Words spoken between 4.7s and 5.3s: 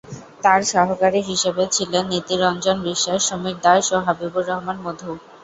মধু।